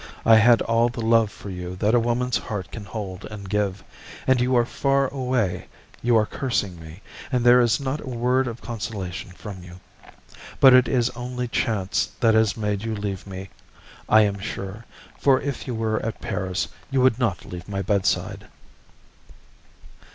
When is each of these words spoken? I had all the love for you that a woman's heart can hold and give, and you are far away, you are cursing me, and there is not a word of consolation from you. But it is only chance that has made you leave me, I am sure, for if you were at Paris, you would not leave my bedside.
I 0.25 0.37
had 0.37 0.63
all 0.63 0.89
the 0.89 1.05
love 1.05 1.29
for 1.29 1.51
you 1.51 1.75
that 1.75 1.93
a 1.93 1.99
woman's 1.99 2.37
heart 2.37 2.71
can 2.71 2.85
hold 2.85 3.23
and 3.25 3.47
give, 3.47 3.83
and 4.25 4.41
you 4.41 4.55
are 4.57 4.65
far 4.65 5.07
away, 5.13 5.67
you 6.01 6.15
are 6.17 6.25
cursing 6.25 6.79
me, 6.79 7.03
and 7.31 7.45
there 7.45 7.61
is 7.61 7.79
not 7.79 8.01
a 8.01 8.09
word 8.09 8.47
of 8.47 8.63
consolation 8.63 9.29
from 9.29 9.61
you. 9.61 9.79
But 10.59 10.73
it 10.73 10.87
is 10.87 11.11
only 11.11 11.47
chance 11.47 12.07
that 12.19 12.33
has 12.33 12.57
made 12.57 12.83
you 12.83 12.95
leave 12.95 13.27
me, 13.27 13.49
I 14.09 14.21
am 14.21 14.39
sure, 14.39 14.85
for 15.19 15.39
if 15.39 15.67
you 15.67 15.75
were 15.75 16.03
at 16.03 16.19
Paris, 16.19 16.67
you 16.89 16.99
would 17.01 17.19
not 17.19 17.45
leave 17.45 17.69
my 17.69 17.83
bedside. 17.83 18.47